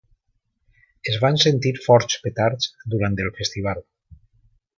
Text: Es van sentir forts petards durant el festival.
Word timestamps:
Es 1.11 1.19
van 1.23 1.37
sentir 1.43 1.73
forts 1.83 2.17
petards 2.25 2.71
durant 2.95 3.21
el 3.27 3.31
festival. 3.43 3.87